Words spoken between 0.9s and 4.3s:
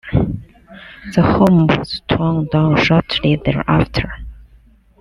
The home was torn down shortly thereafter.